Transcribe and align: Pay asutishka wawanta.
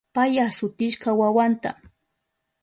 Pay 0.15 0.33
asutishka 0.45 1.09
wawanta. 1.19 1.71